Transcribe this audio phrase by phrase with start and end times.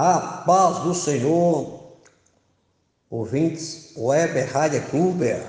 [0.00, 1.96] A paz do Senhor,
[3.10, 5.42] ouvintes, Weber Rádio Kluber.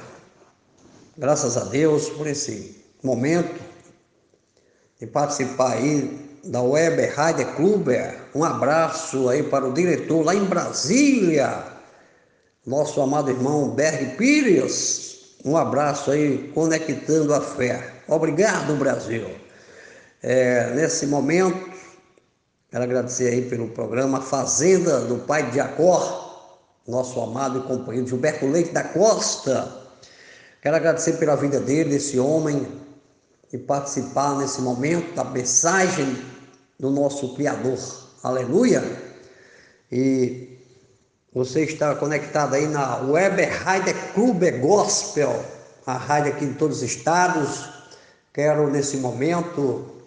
[1.16, 3.62] Graças a Deus por esse momento
[5.00, 8.22] de participar aí da Weber Rádio Kluber.
[8.34, 11.66] Um abraço aí para o diretor lá em Brasília,
[12.66, 15.36] nosso amado irmão Berg Pires.
[15.46, 18.02] Um abraço aí, conectando a fé.
[18.08, 19.30] Obrigado, Brasil.
[20.24, 21.69] É, nesse momento,
[22.72, 28.46] Quero agradecer aí pelo programa Fazenda do Pai de Jacó, nosso amado e companheiro Gilberto
[28.46, 29.76] Leite da Costa.
[30.62, 32.68] Quero agradecer pela vida dele, desse homem,
[33.52, 36.16] e participar nesse momento da mensagem
[36.80, 37.80] do nosso Criador.
[38.22, 38.84] Aleluia!
[39.92, 40.60] E
[41.34, 45.44] você está conectado aí na Weber Rádio Clube Gospel,
[45.88, 47.68] a rádio aqui em todos os estados.
[48.32, 49.99] Quero nesse momento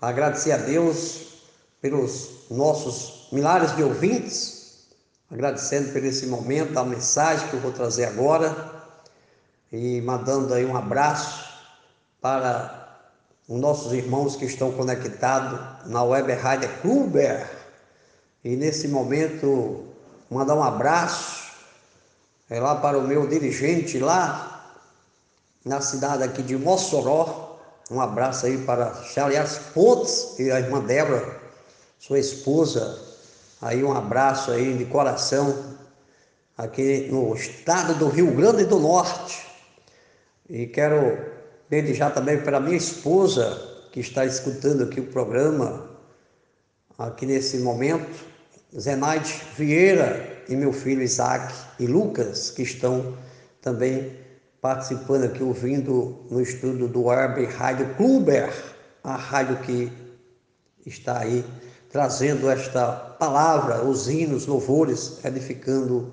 [0.00, 1.42] agradecer a Deus
[1.80, 4.86] pelos nossos milhares de ouvintes,
[5.30, 8.74] agradecendo por esse momento, da mensagem que eu vou trazer agora
[9.72, 11.44] e mandando aí um abraço
[12.20, 13.00] para
[13.48, 17.48] os nossos irmãos que estão conectados na Web Rádio Kluber.
[18.44, 19.84] E nesse momento,
[20.30, 21.46] mandar um abraço
[22.48, 24.72] é lá para o meu dirigente lá
[25.64, 27.45] na cidade aqui de Mossoró,
[27.90, 31.40] um abraço aí para Charles Pontes e a irmã Débora,
[31.98, 33.00] sua esposa.
[33.62, 35.76] Aí um abraço aí de coração
[36.58, 39.46] aqui no estado do Rio Grande do Norte.
[40.48, 41.16] E quero
[41.94, 45.88] já também para minha esposa que está escutando aqui o programa
[46.98, 48.24] aqui nesse momento,
[48.78, 53.16] Zenaide Vieira e meu filho Isaac e Lucas que estão
[53.60, 54.25] também
[54.66, 58.52] participando aqui, ouvindo no estudo do Arbe Rádio Kluber,
[59.04, 59.92] a rádio que
[60.84, 61.44] está aí
[61.88, 66.12] trazendo esta palavra, os hinos, louvores, edificando,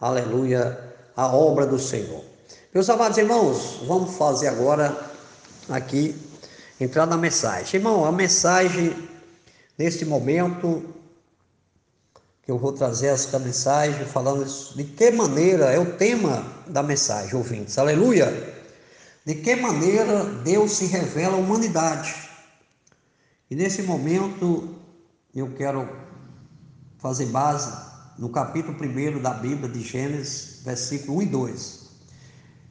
[0.00, 2.24] aleluia, a obra do Senhor.
[2.72, 4.96] Meus amados irmãos, vamos fazer agora
[5.68, 6.16] aqui,
[6.80, 7.78] entrar na mensagem.
[7.78, 8.96] Irmão, a mensagem
[9.76, 10.82] neste momento
[12.42, 14.44] que eu vou trazer essa mensagem falando
[14.74, 17.78] de que maneira é o tema da mensagem, ouvintes.
[17.78, 18.52] Aleluia!
[19.24, 22.12] De que maneira Deus se revela à humanidade.
[23.48, 24.74] E nesse momento
[25.32, 25.88] eu quero
[26.98, 27.72] fazer base
[28.18, 31.82] no capítulo 1 da Bíblia de Gênesis, versículo 1 e 2.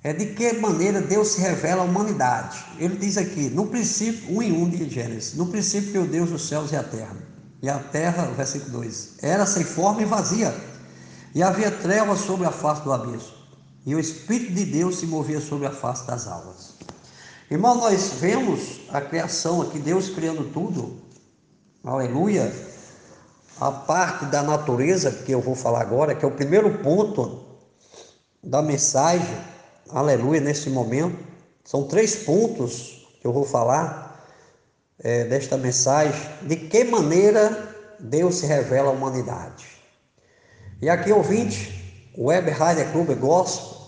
[0.03, 2.65] É de que maneira Deus se revela à humanidade.
[2.77, 6.47] Ele diz aqui, no princípio, 1 e 1 de Gênesis, no princípio criou Deus os
[6.47, 7.30] céus e a terra.
[7.61, 10.53] E a terra, versículo 2, era sem forma e vazia,
[11.35, 13.33] e havia trevas sobre a face do abismo,
[13.85, 16.75] e o Espírito de Deus se movia sobre a face das águas.
[17.49, 21.01] Irmão, nós vemos a criação aqui, Deus criando tudo,
[21.83, 22.51] aleluia,
[23.59, 27.45] a parte da natureza que eu vou falar agora, que é o primeiro ponto
[28.43, 29.37] da mensagem,
[29.89, 31.23] aleluia, nesse momento,
[31.63, 34.10] são três pontos que eu vou falar
[35.03, 36.13] é, desta mensagem,
[36.43, 39.65] de que maneira Deus se revela à humanidade.
[40.81, 43.79] E aqui, ouvinte, o Web Rádio Clube Gospel,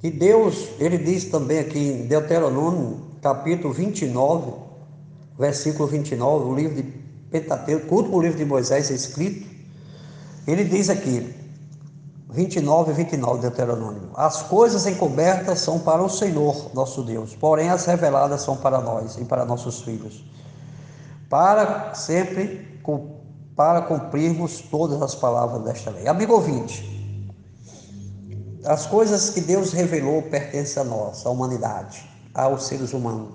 [0.00, 4.52] que Deus, ele diz também aqui em Deuteronômio, capítulo 29,
[5.38, 6.82] versículo 29, o livro de
[7.30, 9.48] Pentateuco, o último livro de Moisés é escrito,
[10.46, 11.34] ele diz aqui,
[12.30, 14.10] 29 e 29 de Deuteronômio.
[14.14, 19.16] As coisas encobertas são para o Senhor, nosso Deus, porém as reveladas são para nós
[19.16, 20.24] e para nossos filhos,
[21.28, 22.68] para sempre
[23.56, 26.06] para cumprirmos todas as palavras desta lei.
[26.06, 26.98] Amigo ouvinte,
[28.64, 33.34] as coisas que Deus revelou pertencem a nós, à humanidade, aos seres humanos.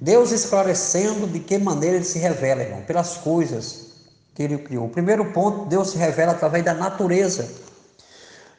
[0.00, 3.92] Deus esclarecendo de que maneira ele se revela, irmão, pelas coisas
[4.34, 4.86] que ele criou.
[4.86, 7.63] O primeiro ponto, Deus se revela através da natureza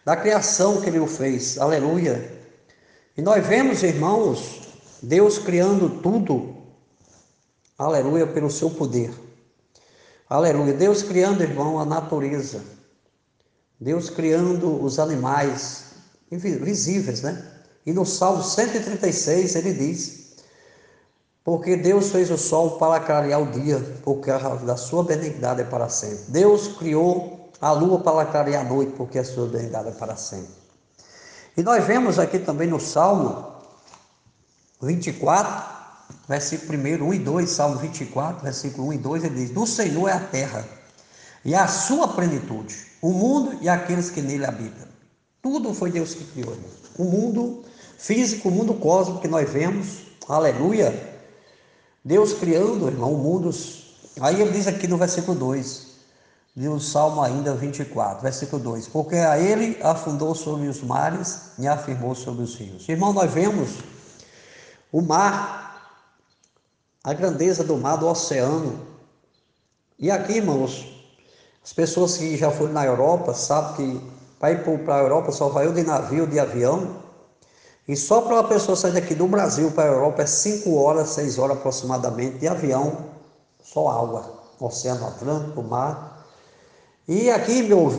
[0.06, 1.58] da criação que ele o fez.
[1.58, 2.32] Aleluia.
[3.18, 4.62] E nós vemos, irmãos,
[5.02, 6.56] Deus criando tudo.
[7.78, 9.12] Aleluia, pelo seu poder.
[10.30, 10.74] Aleluia.
[10.74, 12.64] Deus criando, irmão, a natureza.
[13.80, 15.86] Deus criando os animais
[16.30, 17.52] visíveis, né?
[17.86, 20.36] E no Salmo 136 ele diz:
[21.44, 25.66] Porque Deus fez o sol para clarear o dia, porque a da sua benignidade é
[25.66, 26.26] para sempre.
[26.30, 30.54] Deus criou a lua para clarear a noite, porque a sua bondade é para sempre.
[31.58, 33.54] E nós vemos aqui também no Salmo
[34.82, 35.76] 24,
[36.28, 40.10] versículo 1, 1 e 2, Salmo 24, versículo 1 e 2, ele diz: Do Senhor
[40.10, 40.66] é a terra
[41.44, 44.88] e a sua plenitude, o mundo e aqueles que nele habitam.
[45.42, 46.58] Tudo foi Deus que criou.
[46.98, 47.64] O mundo
[47.98, 51.16] físico, o mundo cósmico que nós vemos, aleluia.
[52.04, 53.86] Deus criando, irmão, mundos
[54.22, 55.85] Aí ele diz aqui no versículo 2,
[56.56, 62.16] do Salmo ainda 24, versículo 2: Porque a ele afundou sobre os mares e afirmou
[62.16, 62.88] sobre os rios.
[62.88, 63.72] Irmão, nós vemos
[64.92, 66.00] o mar,
[67.04, 68.80] a grandeza do mar, do oceano.
[70.00, 70.86] E aqui, irmãos,
[71.62, 75.50] as pessoas que já foram na Europa sabem que para ir para a Europa só
[75.50, 77.04] vai de navio, de avião.
[77.88, 81.10] E só para uma pessoa sair daqui do Brasil para a Europa é 5 horas,
[81.10, 83.06] 6 horas aproximadamente de avião,
[83.62, 86.15] só água, Oceano Atlântico, mar.
[87.08, 87.94] E aqui, meus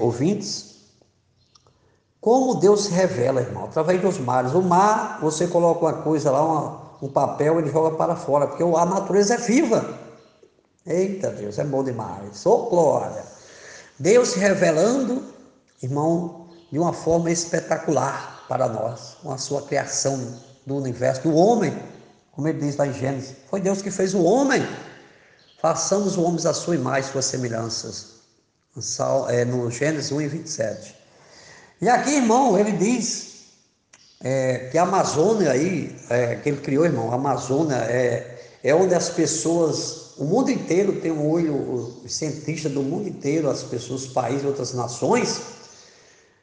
[0.00, 0.72] ouvintes,
[2.20, 4.52] como Deus se revela, irmão, através dos mares.
[4.52, 8.62] O mar, você coloca uma coisa lá, uma, um papel, ele joga para fora, porque
[8.62, 9.98] a natureza é viva.
[10.86, 12.44] Eita Deus, é bom demais.
[12.46, 13.24] Ô oh, glória!
[13.98, 15.22] Deus se revelando,
[15.82, 20.18] irmão, de uma forma espetacular para nós, com a sua criação
[20.66, 21.76] do universo, do homem,
[22.32, 23.36] como ele diz lá em Gênesis.
[23.48, 24.62] Foi Deus que fez o homem.
[25.60, 28.11] Façamos o homem à sua imagem, suas semelhanças.
[29.46, 30.96] No Gênesis 1 e 27.
[31.80, 33.32] E aqui, irmão, ele diz
[34.22, 38.94] é, que a Amazônia aí, é, que ele criou, irmão, a Amazônia é, é onde
[38.94, 44.06] as pessoas, o mundo inteiro tem um olho, os cientistas do mundo inteiro, as pessoas,
[44.06, 45.40] países, outras nações,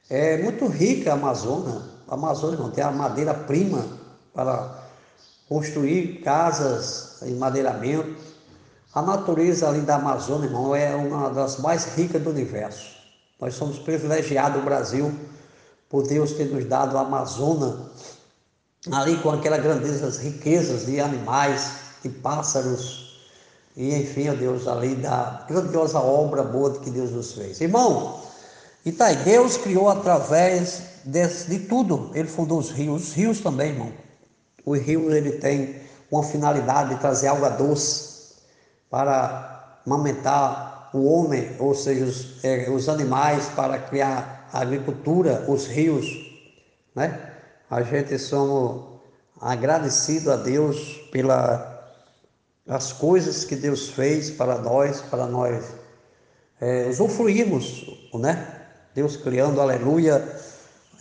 [0.09, 1.81] é muito rica a Amazônia.
[2.07, 3.85] A Amazônia, irmão, tem a madeira-prima
[4.33, 4.83] para
[5.47, 8.15] construir casas em madeiramento,
[8.93, 12.97] a natureza ali da Amazônia, irmão, é uma das mais ricas do universo.
[13.39, 15.13] Nós somos privilegiados, o Brasil,
[15.87, 17.75] por Deus ter nos dado a Amazônia,
[18.91, 21.71] ali com aquela grandeza, as riquezas de animais,
[22.01, 23.09] de pássaros,
[23.77, 27.61] e enfim, ó Deus, ali da grandiosa obra boa que Deus nos fez.
[27.61, 28.19] Irmão,
[28.85, 33.39] e tá aí, Deus criou através de, de tudo, Ele fundou os rios, os rios
[33.39, 33.91] também, irmão.
[34.65, 35.75] Os rios, ele tem
[36.11, 38.18] uma finalidade de trazer água doce,
[38.89, 45.67] para amamentar o homem, ou seja, os, é, os animais, para criar a agricultura, os
[45.67, 46.05] rios,
[46.95, 47.31] né?
[47.69, 48.99] A gente somos
[49.39, 51.79] agradecidos a Deus pelas
[52.67, 55.65] as coisas que Deus fez para nós, para nós
[56.61, 58.47] é, usufruirmos, né?
[58.93, 60.27] Deus criando, aleluia,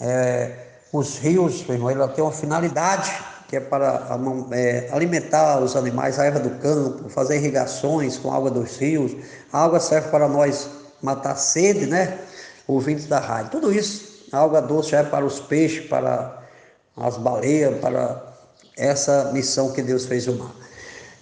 [0.00, 3.12] é, os rios, irmão, ele tem uma finalidade
[3.48, 4.06] que é para
[4.52, 9.16] é, alimentar os animais, a erva do campo, fazer irrigações com água dos rios.
[9.50, 10.68] A água serve para nós
[11.02, 12.18] matar sede, né?
[12.66, 13.52] Ouvintes da rádio.
[13.52, 16.42] Tudo isso, a água doce é para os peixes, para
[16.94, 18.22] as baleias, para
[18.76, 20.54] essa missão que Deus fez o mar.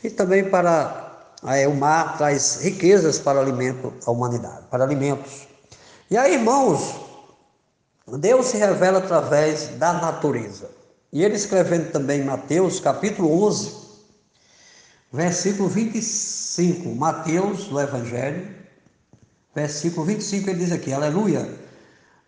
[0.02, 5.46] E também para é, o mar traz riquezas para alimento à humanidade, para alimentos.
[6.10, 6.96] E aí, irmãos,
[8.18, 10.75] Deus se revela através da natureza.
[11.12, 13.72] E ele escrevendo também Mateus, capítulo 11,
[15.12, 18.54] versículo 25, Mateus, do Evangelho,
[19.54, 21.48] versículo 25, ele diz aqui, aleluia.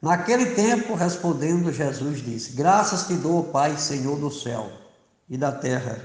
[0.01, 4.71] Naquele tempo, respondendo, Jesus disse: Graças te dou, Pai, Senhor do céu
[5.29, 6.01] e da terra.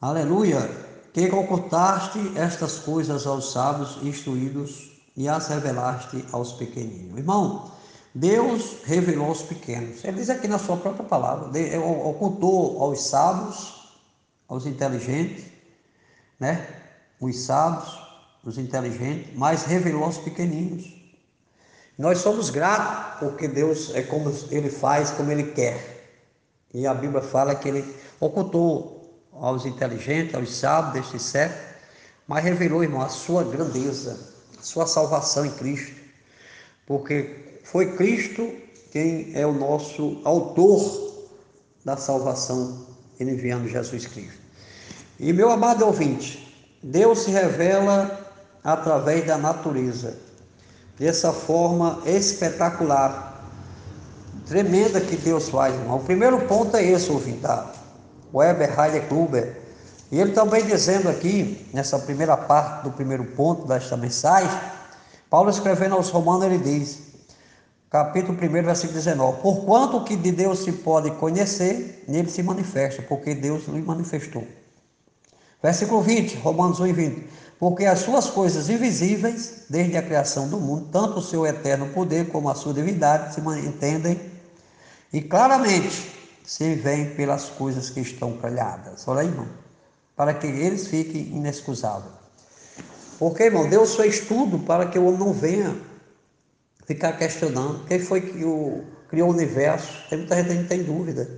[0.00, 0.68] Aleluia,
[1.12, 7.18] que ocultaste estas coisas aos sábios instruídos e as revelaste aos pequeninos.
[7.18, 7.70] Irmão,
[8.14, 10.04] Deus revelou aos pequenos.
[10.04, 11.50] Ele diz aqui na sua própria palavra,
[12.04, 13.90] ocultou aos sábios,
[14.46, 15.46] aos inteligentes,
[16.38, 16.66] né?
[17.18, 17.98] Os sábios,
[18.44, 20.92] os inteligentes, mas revelou aos pequeninos.
[21.96, 26.10] Nós somos gratos porque Deus é como ele faz, como ele quer.
[26.74, 31.60] E a Bíblia fala que ele ocultou aos inteligentes, aos sábios deste século,
[32.26, 34.18] mas revelou, irmão, a sua grandeza,
[34.58, 36.00] a sua salvação em Cristo.
[36.86, 38.52] Porque foi Cristo
[38.90, 41.24] quem é o nosso autor
[41.82, 42.86] da salvação,
[43.18, 44.38] enviando Jesus Cristo.
[45.18, 48.30] E meu amado ouvinte, Deus se revela
[48.62, 50.18] através da natureza,
[50.98, 53.50] dessa forma espetacular,
[54.46, 55.96] tremenda que Deus faz, irmão.
[55.96, 57.72] O primeiro ponto é esse, ouvinte, da
[58.34, 59.56] Weber Heider Kluber.
[60.10, 64.50] E ele também dizendo aqui, nessa primeira parte do primeiro ponto desta mensagem,
[65.30, 67.11] Paulo escrevendo aos Romanos, ele diz:
[67.92, 69.42] capítulo 1, versículo 19.
[69.42, 74.46] Porquanto o que de Deus se pode conhecer, nele se manifesta, porque Deus lhe manifestou.
[75.62, 77.28] Versículo 20, Romanos 1 e 20.
[77.58, 82.28] Porque as suas coisas invisíveis, desde a criação do mundo, tanto o seu eterno poder
[82.30, 84.18] como a sua divindade, se entendem
[85.12, 86.10] e claramente
[86.44, 89.06] se veem pelas coisas que estão calhadas.
[89.06, 89.46] Olha aí, irmão.
[90.16, 92.14] Para que eles fiquem inexcusáveis.
[93.18, 95.91] Porque, irmão, Deus fez tudo para que o homem não venha
[96.86, 99.88] ficar questionando quem foi que o, criou o universo.
[100.08, 101.28] Tem muita gente que não tem dúvida.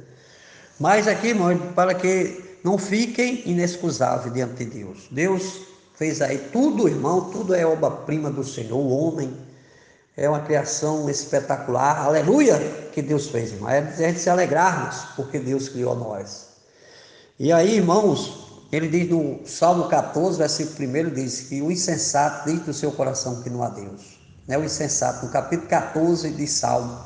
[0.79, 5.07] Mas aqui, irmão, para que não fiquem inexcusáveis diante de Deus.
[5.11, 5.61] Deus
[5.95, 9.33] fez aí tudo, irmão, tudo é obra-prima do Senhor, o homem
[10.17, 12.59] é uma criação espetacular, aleluia,
[12.93, 13.69] que Deus fez, irmão.
[13.69, 16.55] É a gente se alegrarmos porque Deus criou nós.
[17.39, 22.61] E aí, irmãos, ele diz no Salmo 14, versículo 1, diz que o insensato diz
[22.61, 24.13] do seu coração que não há Deus.
[24.47, 24.59] Né?
[24.59, 26.99] O insensato, no capítulo 14 de Salmo,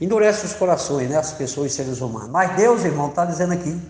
[0.00, 1.16] endurece os corações, né?
[1.16, 2.30] as pessoas, os seres humanos.
[2.30, 3.80] Mas Deus, irmão, está dizendo aqui,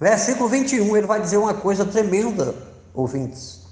[0.00, 2.54] versículo 21, ele vai dizer uma coisa tremenda,
[2.92, 3.64] ouvintes.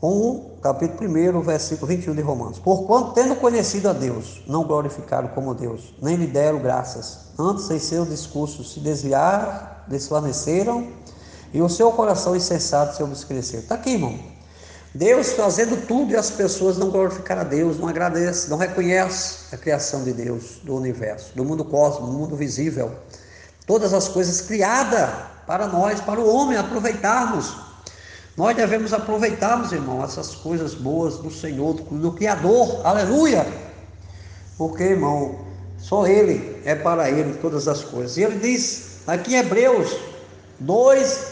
[0.00, 2.60] 1, capítulo 1, versículo 21 de Romanos.
[2.60, 7.30] Porquanto, tendo conhecido a Deus, não glorificaram como Deus, nem lhe deram graças.
[7.36, 10.86] Antes, em seu discurso, se desviaram, desvaneceram,
[11.52, 13.60] e o seu coração insensato se obscureceu.
[13.60, 14.37] Está aqui, irmão.
[14.94, 19.56] Deus fazendo tudo e as pessoas não glorificaram a Deus, não agradecem, não reconhecem a
[19.56, 22.92] criação de Deus, do universo, do mundo cósmico, do mundo visível.
[23.66, 25.10] Todas as coisas criadas
[25.46, 27.68] para nós, para o homem aproveitarmos
[28.38, 33.44] nós devemos aproveitarmos, irmão, essas coisas boas do Senhor, do, do Criador, aleluia!
[34.56, 35.40] Porque, irmão,
[35.76, 38.16] só Ele é para Ele todas as coisas.
[38.16, 39.92] E ele diz aqui em Hebreus
[40.60, 41.26] 2,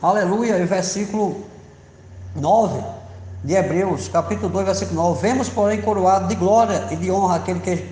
[0.00, 1.44] aleluia, versículo
[2.34, 2.95] 9
[3.44, 7.60] de Hebreus, capítulo 2, versículo 9: Vemos, porém, coroado de glória e de honra aquele,
[7.60, 7.86] que,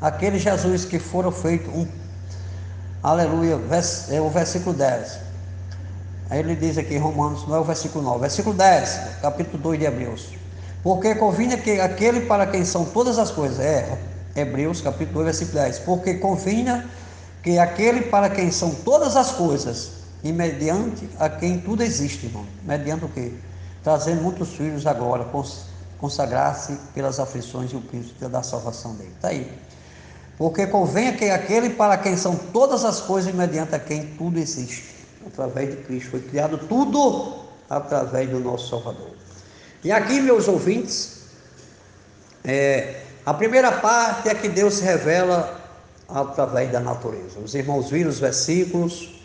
[0.00, 1.86] aquele Jesus que foram feito um.
[3.02, 3.58] Aleluia,
[4.10, 5.18] é o versículo 10.
[6.28, 9.78] Aí ele diz aqui em Romanos, não é o versículo 9, versículo 10, capítulo 2
[9.78, 10.28] de Hebreus.
[10.82, 13.98] Porque convinha que aquele para quem são todas as coisas, é
[14.34, 15.78] Hebreus, capítulo 2, versículo 10.
[15.80, 16.84] Porque convinha
[17.42, 19.90] que aquele para quem são todas as coisas,
[20.24, 22.44] e mediante a quem tudo existe, irmão.
[22.64, 23.32] Mediante o quê?
[23.86, 25.24] Trazendo muitos filhos agora,
[26.00, 29.12] consagrar-se pelas aflições e o príncipe da salvação dele.
[29.14, 29.48] Está aí.
[30.36, 35.06] Porque convenha que aquele para quem são todas as coisas, mediante a quem tudo existe
[35.24, 36.10] através de Cristo.
[36.10, 39.12] Foi criado tudo através do nosso Salvador.
[39.84, 41.26] E aqui, meus ouvintes,
[42.42, 45.60] é, a primeira parte é que Deus se revela
[46.08, 47.38] através da natureza.
[47.38, 49.22] Os irmãos viram os versículos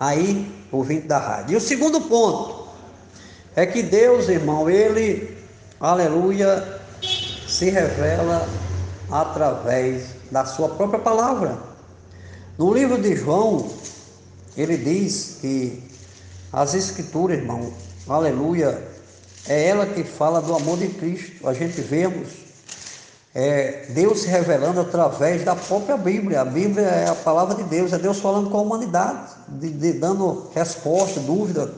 [0.00, 1.52] aí, ouvinte da rádio.
[1.52, 2.59] E o segundo ponto
[3.56, 5.36] é que Deus, irmão, ele,
[5.80, 6.80] aleluia,
[7.48, 8.48] se revela
[9.10, 11.58] através da sua própria palavra.
[12.56, 13.70] No livro de João,
[14.56, 15.82] ele diz que
[16.52, 17.72] as Escrituras, irmão,
[18.08, 18.86] aleluia,
[19.48, 21.48] é ela que fala do amor de Cristo.
[21.48, 22.28] A gente vemos
[23.34, 26.40] é, Deus se revelando através da própria Bíblia.
[26.40, 29.92] A Bíblia é a palavra de Deus, é Deus falando com a humanidade, de, de,
[29.92, 31.72] dando resposta, dúvida,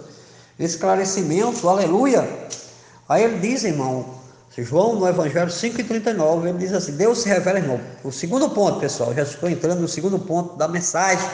[0.58, 2.28] esclarecimento, aleluia.
[3.08, 4.22] Aí ele diz, irmão,
[4.56, 7.80] João no Evangelho 5,39, ele diz assim: Deus se revela, irmão.
[8.04, 11.26] O segundo ponto, pessoal, já estou entrando no segundo ponto da mensagem.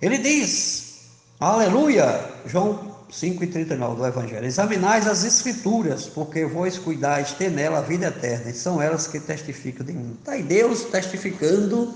[0.00, 1.02] Ele diz,
[1.38, 8.06] aleluia, João 5,39 do Evangelho: Examinais as Escrituras, porque vós cuidais ter nela a vida
[8.06, 10.16] eterna, e são elas que testificam de mim.
[10.18, 11.92] Está aí Deus testificando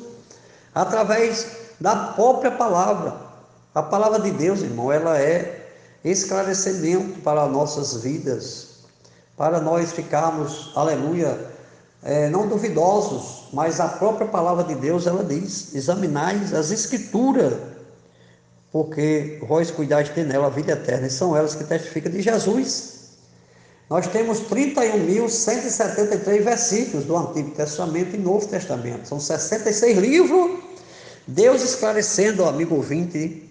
[0.75, 1.47] através
[1.81, 3.17] da própria palavra.
[3.75, 5.62] A palavra de Deus, irmão, ela é
[6.05, 8.69] esclarecimento para nossas vidas,
[9.37, 11.39] para nós ficarmos, aleluia,
[12.03, 17.55] é, não duvidosos, mas a própria palavra de Deus, ela diz: examinais as Escrituras
[18.73, 23.03] porque vós cuidais de nela a vida eterna, e são elas que testificam de Jesus.
[23.91, 30.59] Nós temos 31.173 versículos do Antigo Testamento e Novo Testamento, são 66 livros,
[31.27, 33.51] Deus esclarecendo, amigo ouvinte,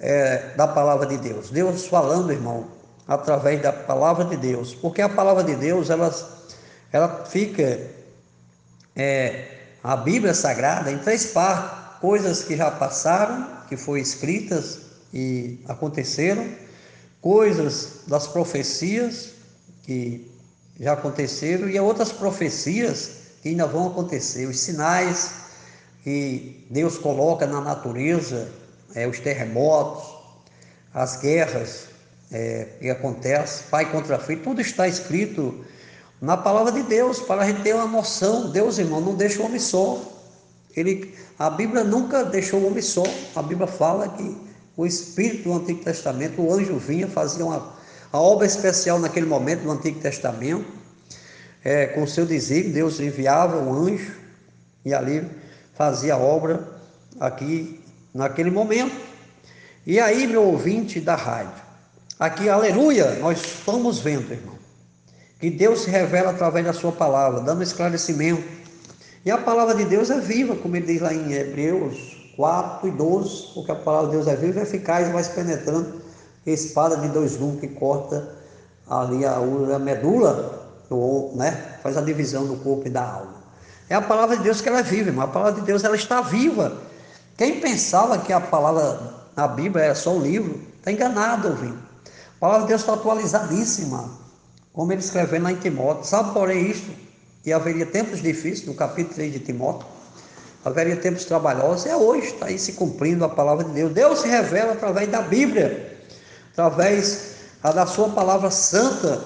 [0.00, 1.50] é, da palavra de Deus.
[1.50, 2.66] Deus falando, irmão,
[3.06, 6.14] através da palavra de Deus, porque a palavra de Deus, ela,
[6.92, 7.80] ela fica,
[8.94, 9.44] é,
[9.82, 14.80] a Bíblia Sagrada, em três partes, coisas que já passaram, que foram escritas
[15.12, 16.46] e aconteceram,
[17.20, 19.30] coisas das profecias
[19.82, 20.30] que
[20.78, 25.32] já aconteceram e outras profecias que ainda vão acontecer, os sinais
[26.04, 28.48] que Deus coloca na natureza,
[28.94, 30.04] é, os terremotos,
[30.92, 31.88] as guerras
[32.32, 35.64] é, que acontecem, pai contra filho, tudo está escrito
[36.20, 38.50] na palavra de Deus, para a gente ter uma noção.
[38.50, 40.02] Deus, irmão, não deixa o homem só.
[40.76, 43.04] Ele, a Bíblia nunca deixou o homem só.
[43.36, 44.36] A Bíblia fala que
[44.76, 47.74] o Espírito do Antigo Testamento, o anjo vinha, fazia uma,
[48.12, 50.66] a obra especial naquele momento do Antigo Testamento,
[51.64, 54.12] é, com o seu desígnio, Deus enviava um anjo
[54.84, 55.28] e ali
[55.74, 56.68] fazia a obra
[57.20, 57.80] aqui
[58.18, 58.94] naquele momento.
[59.86, 61.62] E aí, meu ouvinte da rádio,
[62.18, 64.56] aqui, aleluia, nós estamos vendo, irmão,
[65.40, 68.58] que Deus se revela através da sua palavra, dando esclarecimento
[69.24, 72.90] e a palavra de Deus é viva, como ele diz lá em Hebreus 4 e
[72.90, 76.00] 12, porque a palavra de Deus é viva e eficaz, vai penetrando
[76.46, 78.36] espada de dois gumes que corta
[78.88, 80.66] ali a, a medula,
[81.34, 81.76] né?
[81.82, 83.34] faz a divisão do corpo e da alma.
[83.90, 85.96] É a palavra de Deus que ela é viva, mas a palavra de Deus ela
[85.96, 86.87] está viva.
[87.38, 89.00] Quem pensava que a palavra
[89.36, 91.78] na Bíblia era só um livro, está enganado, ouvindo.
[92.06, 94.10] A palavra de Deus está atualizadíssima,
[94.72, 96.04] como ele escreveu lá em Timóteo.
[96.04, 96.90] Sabe, porém, isto?
[97.44, 99.86] Que haveria tempos difíceis, no capítulo 3 de Timóteo,
[100.64, 103.92] haveria tempos trabalhosos, é hoje, está aí se cumprindo a palavra de Deus.
[103.92, 105.96] Deus se revela através da Bíblia
[106.58, 109.22] através da sua palavra santa,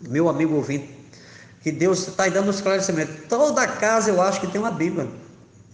[0.00, 0.92] meu amigo ouvinte,
[1.62, 3.28] que Deus está dando esclarecimento.
[3.28, 5.08] Toda casa eu acho que tem uma Bíblia.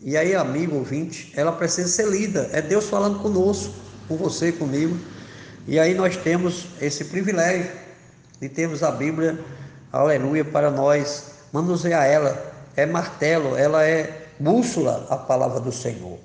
[0.02, 2.48] E aí, amigo ouvinte, ela precisa ser lida.
[2.52, 3.72] É Deus falando conosco,
[4.06, 4.96] com você, comigo.
[5.66, 7.70] E aí nós temos esse privilégio
[8.40, 9.38] de termos a Bíblia,
[9.92, 12.54] aleluia, para nós manusear ela.
[12.76, 16.18] É martelo, ela é bússola a palavra do Senhor.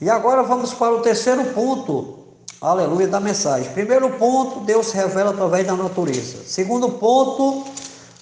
[0.00, 2.20] E agora vamos para o terceiro ponto
[2.60, 3.72] aleluia, da mensagem.
[3.72, 6.44] Primeiro ponto, Deus se revela através da natureza.
[6.44, 7.64] Segundo ponto,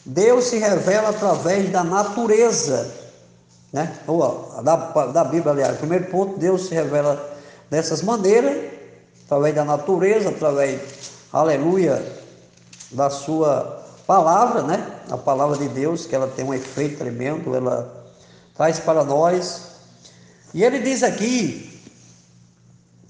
[0.05, 2.95] Deus se revela através da natureza,
[3.72, 3.94] né?
[4.06, 5.78] Ou, da, da Bíblia, aliás.
[5.78, 7.38] Primeiro ponto, Deus se revela
[7.70, 8.56] dessas maneiras,
[9.26, 10.80] através da natureza, através,
[11.32, 12.02] aleluia,
[12.90, 14.87] da sua palavra, né?
[15.10, 18.06] A palavra de Deus, que ela tem um efeito tremendo, ela
[18.56, 19.68] traz para nós.
[20.54, 21.68] E ele diz aqui,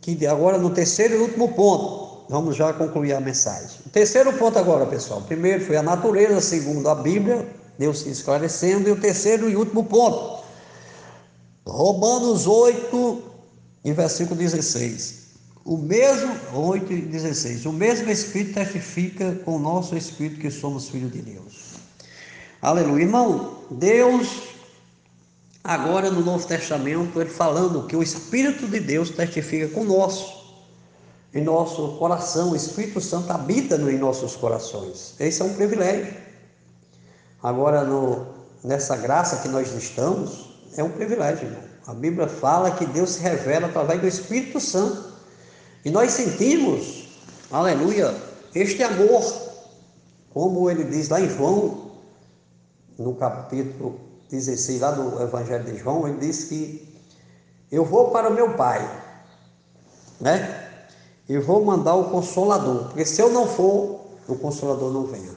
[0.01, 3.79] que agora no terceiro e último ponto, vamos já concluir a mensagem.
[3.87, 5.21] O terceiro ponto agora, pessoal.
[5.23, 7.47] Primeiro foi a natureza, segundo a Bíblia,
[7.79, 10.38] Deus se esclarecendo, e o terceiro e último ponto.
[11.69, 13.23] Romanos 8,
[13.85, 15.29] em versículo 16.
[15.65, 20.89] O mesmo, 8 e 16, o mesmo Espírito testifica com o nosso Espírito que somos
[20.89, 21.75] filhos de Deus.
[22.63, 23.05] Aleluia.
[23.05, 24.49] Irmão, Deus
[25.69, 30.57] Agora no Novo Testamento, ele falando que o Espírito de Deus testifica com o nosso,
[31.35, 32.53] em nosso coração.
[32.53, 35.15] O Espírito Santo habita em nossos corações.
[35.21, 36.15] Esse é um privilégio.
[37.43, 38.29] Agora, no,
[38.65, 40.48] nessa graça que nós estamos,
[40.81, 41.49] é um privilégio.
[41.87, 45.13] A Bíblia fala que Deus se revela através do Espírito Santo.
[45.85, 47.09] E nós sentimos,
[47.51, 48.15] aleluia,
[48.55, 49.25] este amor,
[50.33, 51.93] como ele diz lá em João,
[52.99, 53.99] no capítulo
[54.31, 56.97] 16, lá do Evangelho de João, ele diz que
[57.71, 58.81] eu vou para o meu Pai,
[60.21, 60.65] né?
[61.29, 65.33] Eu vou mandar o Consolador, porque se eu não for, o Consolador não venha.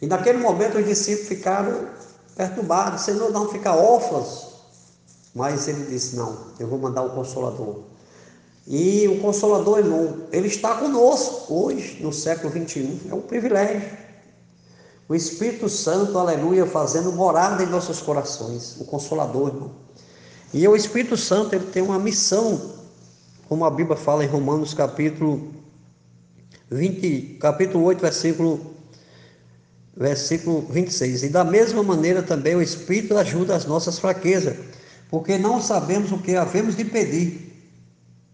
[0.00, 1.88] E naquele momento os discípulos ficaram
[2.36, 4.52] perturbados, Senhor, não ficar órfãos.
[5.34, 7.80] Mas ele disse: Não, eu vou mandar o Consolador.
[8.66, 13.00] E o Consolador, irmão, ele está conosco hoje, no século 21.
[13.10, 13.82] É um privilégio.
[15.08, 19.70] O Espírito Santo, aleluia, fazendo morada em nossos corações, o Consolador, irmão.
[20.54, 22.72] E o Espírito Santo, ele tem uma missão,
[23.48, 25.52] como a Bíblia fala em Romanos capítulo
[26.70, 28.71] 20, capítulo 8, versículo
[29.96, 31.24] versículo 26.
[31.24, 34.56] E da mesma maneira também o Espírito ajuda as nossas fraquezas,
[35.08, 37.52] porque não sabemos o que havemos de pedir,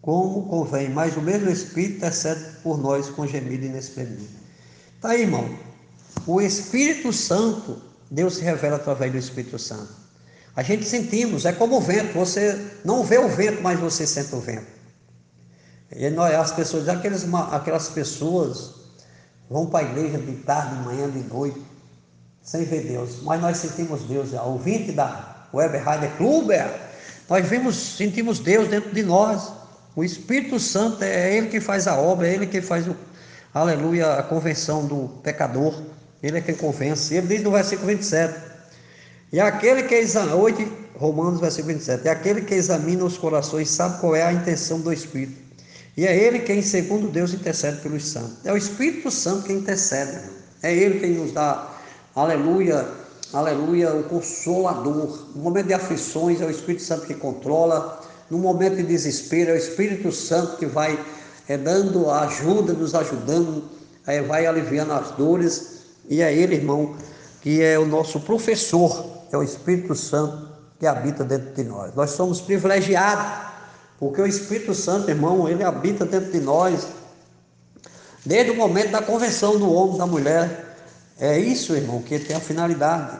[0.01, 4.27] como convém, mas o mesmo Espírito intercede por nós com gemido inexprimível.
[5.01, 5.49] Tá aí, irmão.
[6.27, 9.93] O Espírito Santo, Deus se revela através do Espírito Santo.
[10.57, 14.35] A gente sentimos, é como o vento, você não vê o vento, mas você sente
[14.35, 14.67] o vento.
[15.95, 18.78] E nós, as pessoas, aqueles, aquelas pessoas
[19.51, 21.63] vão para a igreja de tarde, de manhã, de noite,
[22.43, 26.89] sem ver Deus, mas nós sentimos Deus, o ouvinte da Weber Heider Kluber,
[27.29, 29.53] nós vimos, sentimos Deus dentro de nós.
[29.95, 32.97] O Espírito Santo é Ele que faz a obra, é Ele que faz o,
[33.53, 35.83] aleluia, a convenção do pecador.
[36.23, 37.15] Ele é quem convence.
[37.15, 38.35] Ele diz no versículo 27.
[39.31, 42.07] E aquele que examina, 8 Romanos, versículo 27.
[42.07, 45.48] E aquele que examina os corações sabe qual é a intenção do Espírito.
[45.99, 48.37] E é ele quem, segundo Deus, intercede pelos santos.
[48.45, 50.31] É o Espírito Santo quem intercede.
[50.63, 51.73] É ele quem nos dá,
[52.15, 52.87] aleluia,
[53.33, 55.27] aleluia, o consolador.
[55.35, 58.01] No momento de aflições, é o Espírito Santo que controla.
[58.31, 60.97] No momento de desespero, é o Espírito Santo que vai
[61.49, 63.65] é, dando ajuda, nos ajudando,
[64.07, 65.81] é, vai aliviando as dores.
[66.09, 66.95] E é Ele, irmão,
[67.43, 71.93] que é o nosso professor, é o Espírito Santo que habita dentro de nós.
[71.97, 73.48] Nós somos privilegiados,
[73.99, 76.87] porque o Espírito Santo, irmão, ele habita dentro de nós
[78.25, 80.77] desde o momento da convenção do homem, da mulher.
[81.19, 83.17] É isso, irmão, que tem a finalidade.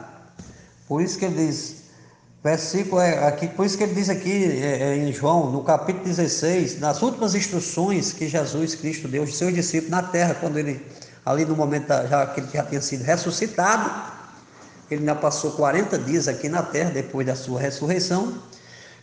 [0.87, 1.83] Por isso que ele diz,
[2.43, 6.05] versículo é aqui, por isso que ele diz aqui é, é, em João, no capítulo
[6.05, 10.81] 16, nas últimas instruções que Jesus Cristo deu aos seus discípulos na terra, quando ele
[11.25, 13.89] ali no momento já que ele já tinha sido ressuscitado,
[14.89, 18.33] ele ainda passou 40 dias aqui na terra depois da sua ressurreição.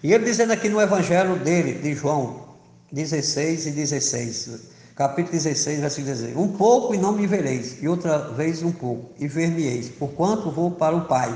[0.02, 2.44] E ele dizendo aqui no evangelho dele, de João
[2.92, 4.60] 16 e 16,
[4.94, 9.10] capítulo 16, versículo 16: Um pouco e não me vereis, e outra vez um pouco,
[9.18, 11.34] e ver-me-eis, porquanto vou para o Pai.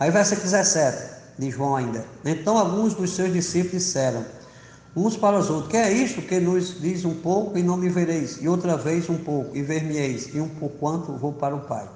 [0.00, 2.04] Aí, versículo 17 de João ainda.
[2.24, 4.24] Então, alguns dos seus discípulos disseram,
[4.96, 7.88] uns para os outros: Que é isto que nos diz um pouco e não me
[7.88, 11.60] vereis, e outra vez um pouco, e ver-me-eis, e um por quanto vou para o
[11.60, 11.88] Pai.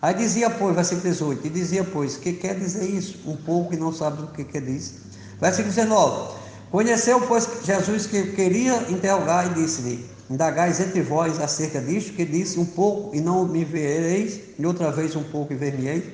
[0.00, 3.18] Aí dizia, pois, versículo 18, e dizia, pois, que quer dizer isso?
[3.26, 5.13] Um pouco e não sabe o que quer dizer.
[5.40, 6.34] Versículo 19,
[6.70, 12.58] conheceu, pois, Jesus que queria interrogar e disse-lhe, indagais entre vós acerca disto, que disse,
[12.58, 16.04] um pouco e não me vereis, e outra vez um pouco e ver-me-eis.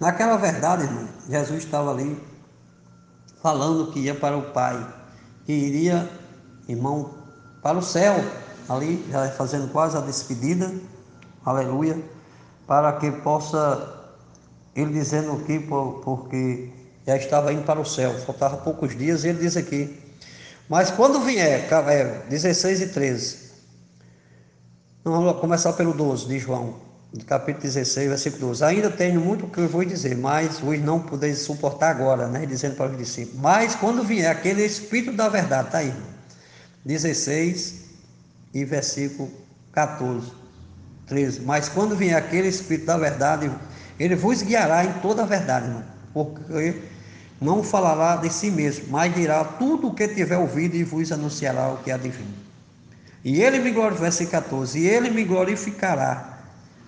[0.00, 2.20] Naquela verdade, irmão, Jesus estava ali
[3.42, 4.86] falando que ia para o Pai,
[5.44, 6.08] que iria,
[6.68, 7.14] irmão,
[7.62, 8.14] para o céu,
[8.68, 10.72] ali, já fazendo quase a despedida,
[11.44, 11.96] aleluia
[12.68, 14.12] para que possa,
[14.76, 16.70] ele dizendo aqui, porque
[17.08, 19.98] já estava indo para o céu, faltava poucos dias, e ele diz aqui,
[20.68, 21.66] mas quando vier,
[22.28, 23.36] 16 é, e 13,
[25.02, 26.74] vamos começar pelo 12 de João,
[27.26, 28.62] capítulo 16, versículo 12.
[28.62, 32.44] Ainda tenho muito que eu vou dizer, mas vos não podeis suportar agora, né?
[32.44, 33.40] Dizendo para os discípulos.
[33.40, 35.94] Mas quando vier aquele Espírito da verdade, está aí,
[36.84, 37.84] 16
[38.52, 39.30] e versículo
[39.72, 40.30] 14.
[41.06, 41.40] 13.
[41.40, 43.50] Mas quando vier aquele Espírito da verdade,
[43.98, 46.97] ele vos guiará em toda a verdade, irmão, porque
[47.40, 51.72] não falará de si mesmo, mas dirá tudo o que tiver ouvido e vos anunciará
[51.72, 52.26] o que há de vir.
[53.24, 56.38] E ele me glorificará, versículo 14, e ele me glorificará,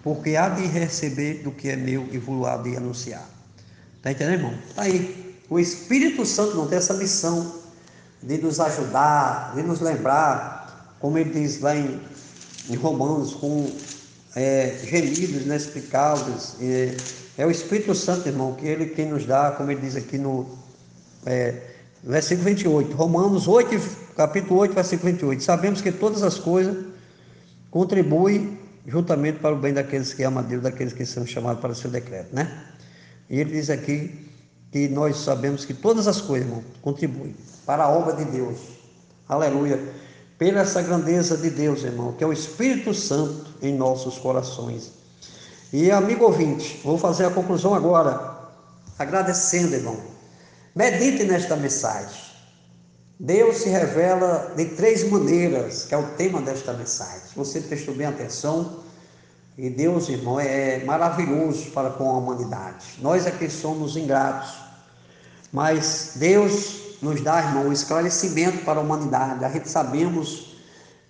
[0.03, 3.29] porque há de receber do que é meu e vos há de anunciar.
[3.97, 4.55] Está entendendo, irmão?
[4.69, 5.37] Está aí.
[5.49, 7.61] O Espírito Santo não tem essa missão
[8.23, 12.01] de nos ajudar, de nos lembrar, como ele diz lá em,
[12.69, 13.71] em Romanos, com
[14.35, 16.57] é, gemidos inexplicáveis.
[16.61, 16.97] É,
[17.38, 20.59] é o Espírito Santo, irmão, que ele quem nos dá, como ele diz aqui no
[21.27, 21.55] é,
[22.03, 23.71] versículo 28, Romanos 8,
[24.16, 25.43] capítulo 8, versículo 28.
[25.43, 26.77] Sabemos que todas as coisas
[27.71, 31.73] contribuem juntamente para o bem daqueles que amam a Deus, daqueles que são chamados para
[31.73, 32.64] o seu decreto, né?
[33.29, 34.29] E ele diz aqui
[34.73, 37.35] que nós sabemos que todas as coisas, irmão, contribuem
[37.66, 38.59] para a obra de Deus.
[39.29, 39.79] Aleluia
[40.40, 44.90] pela essa grandeza de Deus, irmão, que é o Espírito Santo em nossos corações.
[45.70, 48.38] E amigo ouvinte, vou fazer a conclusão agora,
[48.98, 50.00] agradecendo, irmão.
[50.74, 52.22] Medite nesta mensagem.
[53.18, 57.20] Deus se revela de três maneiras, que é o tema desta mensagem.
[57.37, 58.79] Você prestou bem atenção,
[59.59, 62.87] e Deus, irmão, é maravilhoso para com a humanidade.
[63.03, 64.55] Nós aqui somos ingratos,
[65.53, 69.45] mas Deus nos dá, irmão, um esclarecimento para a humanidade.
[69.45, 70.57] A gente sabemos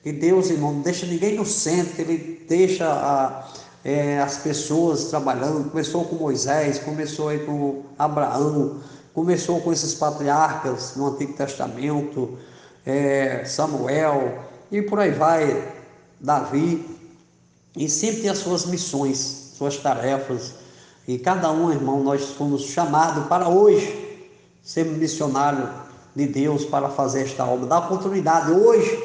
[0.03, 3.49] que Deus, irmão, não deixa ninguém no centro, Ele deixa a,
[3.85, 5.69] é, as pessoas trabalhando.
[5.71, 8.81] Começou com Moisés, começou aí com Abraão,
[9.13, 12.39] começou com esses patriarcas no Antigo Testamento,
[12.87, 14.39] é, Samuel,
[14.71, 15.75] e por aí vai,
[16.21, 16.99] Davi.
[17.77, 20.55] E sempre tem as suas missões, suas tarefas.
[21.07, 24.10] E cada um, irmão, nós fomos chamados para hoje
[24.63, 25.69] ser missionário
[26.15, 27.67] de Deus para fazer esta obra.
[27.67, 28.53] Dá oportunidade.
[28.53, 29.03] Hoje,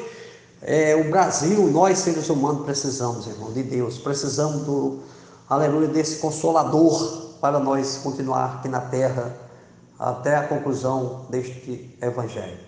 [0.62, 3.98] é, o Brasil, nós seres humanos precisamos, irmão, de Deus.
[3.98, 5.00] Precisamos do,
[5.48, 9.34] aleluia, desse consolador para nós continuar aqui na terra
[9.98, 12.58] até a conclusão deste evangelho.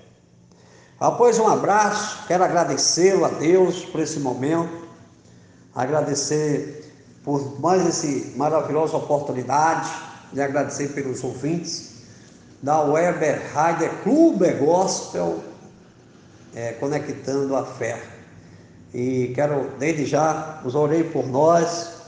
[1.01, 4.89] Após um abraço, quero agradecê-lo a Deus por esse momento,
[5.75, 6.93] agradecer
[7.25, 9.91] por mais essa maravilhosa oportunidade,
[10.33, 11.88] e agradecer pelos ouvintes
[12.63, 15.43] da Weber Heider Clube Gospel,
[16.55, 18.01] é, conectando a fé.
[18.93, 21.99] E quero, desde já, os orei por nós,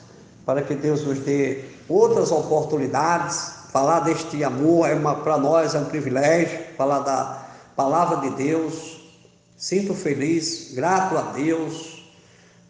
[0.46, 3.60] para que Deus nos dê outras oportunidades.
[3.70, 9.00] Falar deste amor é para nós é um privilégio, falar da palavra de Deus.
[9.56, 12.00] Sinto feliz, grato a Deus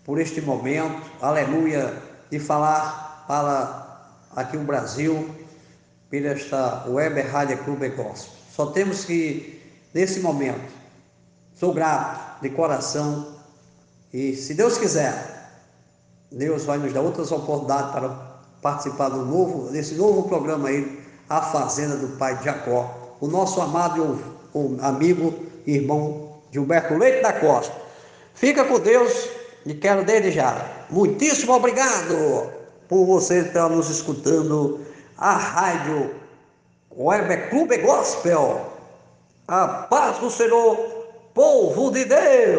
[0.05, 1.95] por este momento, aleluia,
[2.31, 5.29] de falar para aqui o Brasil,
[6.11, 8.33] pela esta Web Rádio Clube Gospel.
[8.53, 9.63] Só temos que,
[9.95, 10.73] nesse momento,
[11.55, 13.29] sou grato de coração
[14.13, 15.41] e, se Deus quiser,
[16.33, 18.09] Deus vai nos dar outras oportunidades para
[18.61, 23.17] participar do novo, desse novo programa aí, A Fazenda do Pai de Jacó.
[23.21, 24.19] O nosso amado
[24.81, 25.35] amigo
[25.67, 27.75] e irmão Gilberto Leite da Costa.
[28.35, 29.29] Fica com Deus
[29.65, 30.87] e quero desde já.
[30.91, 32.51] Muitíssimo obrigado
[32.89, 34.81] por você estar nos escutando
[35.21, 36.15] a rádio
[36.91, 38.73] Web Clube Gospel.
[39.47, 40.77] A paz do Senhor,
[41.35, 42.41] povo de Deus.